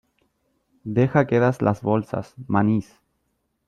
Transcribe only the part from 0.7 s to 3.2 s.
deja quedas las bolsas, manís.